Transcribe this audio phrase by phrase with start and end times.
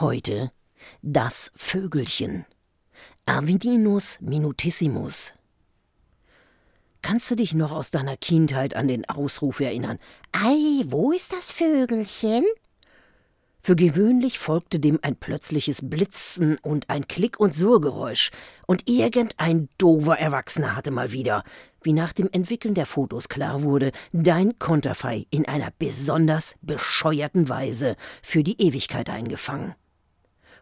[0.00, 0.50] Heute
[1.02, 2.46] das Vögelchen.
[3.26, 5.34] Avidinus minutissimus.
[7.02, 9.98] Kannst du dich noch aus deiner Kindheit an den Ausruf erinnern?
[10.32, 12.46] Ei, wo ist das Vögelchen?
[13.62, 18.30] Für gewöhnlich folgte dem ein plötzliches Blitzen und ein Klick- und Surgeräusch,
[18.66, 21.44] und irgendein dover Erwachsener hatte mal wieder,
[21.82, 27.96] wie nach dem Entwickeln der Fotos klar wurde, dein Konterfei in einer besonders bescheuerten Weise
[28.22, 29.74] für die Ewigkeit eingefangen.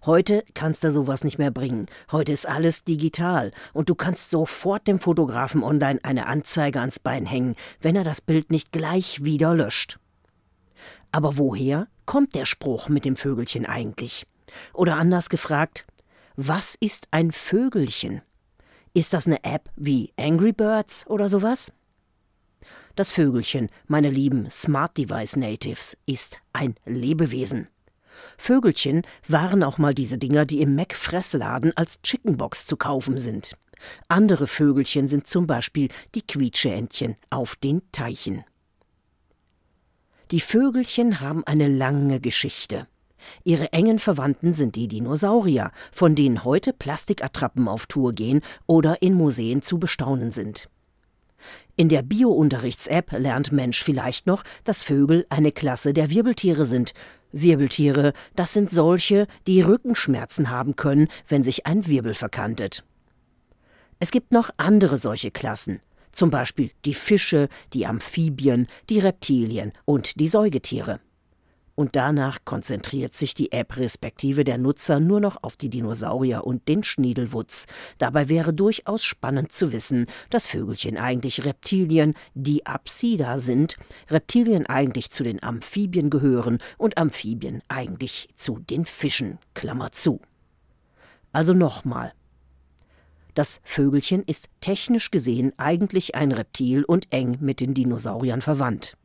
[0.06, 1.86] Heute kannst du sowas nicht mehr bringen.
[2.12, 7.26] Heute ist alles digital und du kannst sofort dem Fotografen online eine Anzeige ans Bein
[7.26, 9.98] hängen, wenn er das Bild nicht gleich wieder löscht.
[11.10, 14.26] Aber woher kommt der Spruch mit dem Vögelchen eigentlich?
[14.72, 15.86] Oder anders gefragt,
[16.36, 18.22] was ist ein Vögelchen?
[18.94, 21.72] Ist das eine App wie Angry Birds oder sowas?
[22.94, 27.68] Das Vögelchen, meine lieben Smart Device Natives, ist ein Lebewesen.
[28.36, 33.56] Vögelchen waren auch mal diese Dinger, die im Mac-Fressladen als Chickenbox zu kaufen sind.
[34.08, 38.44] Andere Vögelchen sind zum Beispiel die Quietscheentchen auf den Teichen.
[40.30, 42.86] Die Vögelchen haben eine lange Geschichte.
[43.44, 49.14] Ihre engen Verwandten sind die Dinosaurier, von denen heute Plastikattrappen auf Tour gehen oder in
[49.14, 50.68] Museen zu bestaunen sind.
[51.76, 56.92] In der Bio-Unterrichts-App lernt Mensch vielleicht noch, dass Vögel eine Klasse der Wirbeltiere sind.
[57.40, 62.84] Wirbeltiere, das sind solche, die Rückenschmerzen haben können, wenn sich ein Wirbel verkantet.
[64.00, 65.80] Es gibt noch andere solche Klassen
[66.12, 71.00] zum Beispiel die Fische, die Amphibien, die Reptilien und die Säugetiere.
[71.78, 76.66] Und danach konzentriert sich die App respektive der Nutzer nur noch auf die Dinosaurier und
[76.66, 77.68] den Schniedelwutz.
[77.98, 83.76] Dabei wäre durchaus spannend zu wissen, dass Vögelchen eigentlich Reptilien, die Apsida sind,
[84.10, 89.38] Reptilien eigentlich zu den Amphibien gehören und Amphibien eigentlich zu den Fischen.
[89.54, 90.20] Klammer zu.
[91.30, 92.12] Also nochmal,
[93.34, 98.97] das Vögelchen ist technisch gesehen eigentlich ein Reptil und eng mit den Dinosauriern verwandt.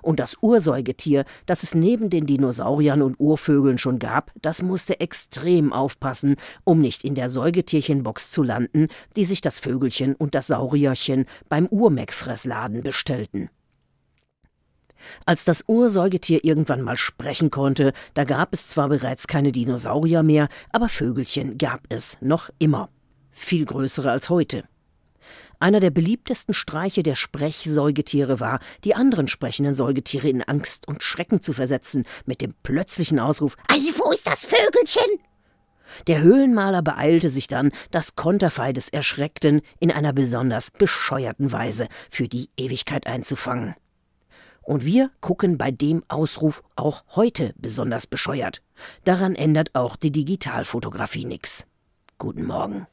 [0.00, 5.72] Und das Ursäugetier, das es neben den Dinosauriern und Urvögeln schon gab, das musste extrem
[5.72, 11.26] aufpassen, um nicht in der Säugetierchenbox zu landen, die sich das Vögelchen und das Saurierchen
[11.48, 13.50] beim Urmeckfressladen bestellten.
[15.26, 20.48] Als das Ursäugetier irgendwann mal sprechen konnte, da gab es zwar bereits keine Dinosaurier mehr,
[20.70, 22.88] aber Vögelchen gab es noch immer
[23.30, 24.64] viel größere als heute.
[25.62, 31.40] Einer der beliebtesten Streiche der Sprechsäugetiere war, die anderen sprechenden Säugetiere in Angst und Schrecken
[31.40, 35.20] zu versetzen, mit dem plötzlichen Ausruf Ei, wo ist das Vögelchen?
[36.08, 42.26] Der Höhlenmaler beeilte sich dann, das Konterfei des Erschreckten in einer besonders bescheuerten Weise für
[42.26, 43.76] die Ewigkeit einzufangen.
[44.62, 48.62] Und wir gucken bei dem Ausruf auch heute besonders bescheuert.
[49.04, 51.68] Daran ändert auch die Digitalfotografie nichts.
[52.18, 52.88] Guten Morgen.